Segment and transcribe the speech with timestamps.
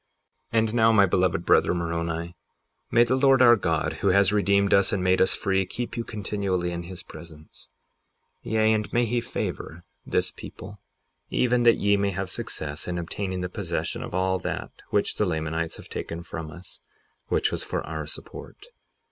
[0.51, 2.35] 58:41 And now, my beloved brother, Moroni,
[2.89, 6.03] may the Lord our God, who has redeemed us and made us free, keep you
[6.03, 7.69] continually in his presence;
[8.41, 10.79] yea, and may he favor this people,
[11.29, 15.25] even that ye may have success in obtaining the possession of all that which the
[15.27, 16.79] Lamanites have taken from us,
[17.27, 18.57] which was for our support.